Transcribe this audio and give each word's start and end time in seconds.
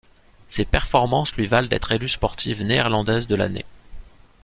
Ces 0.47 0.65
performances 0.65 1.35
lui 1.35 1.45
valent 1.45 1.67
d'être 1.67 1.91
élue 1.91 2.09
sportive 2.09 2.63
néerlandaise 2.63 3.27
de 3.27 3.35
l'année. 3.35 3.65